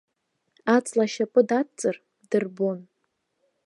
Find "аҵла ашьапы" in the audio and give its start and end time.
0.75-1.41